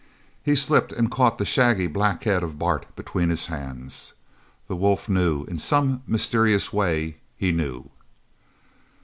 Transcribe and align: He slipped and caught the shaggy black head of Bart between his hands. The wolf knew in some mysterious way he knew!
He 0.41 0.55
slipped 0.55 0.91
and 0.91 1.11
caught 1.11 1.37
the 1.37 1.45
shaggy 1.45 1.85
black 1.85 2.23
head 2.23 2.41
of 2.41 2.57
Bart 2.57 2.87
between 2.95 3.29
his 3.29 3.45
hands. 3.45 4.13
The 4.67 4.75
wolf 4.75 5.07
knew 5.07 5.43
in 5.43 5.59
some 5.59 6.01
mysterious 6.07 6.73
way 6.73 7.17
he 7.37 7.51
knew! 7.51 7.91